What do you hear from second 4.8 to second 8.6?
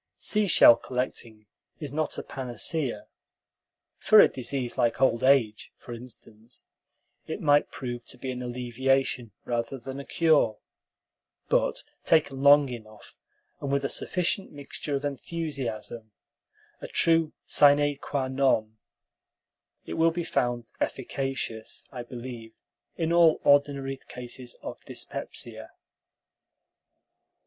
old age, for instance, it might prove to be an